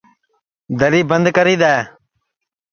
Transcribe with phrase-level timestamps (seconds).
[0.79, 1.75] دری بند کری دؔے